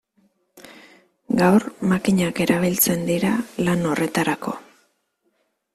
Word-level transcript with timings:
Gaur 1.41 1.65
makinak 1.91 2.41
erabiltzen 2.47 3.07
dira 3.13 3.33
lan 3.69 3.89
horretarako. 3.93 4.57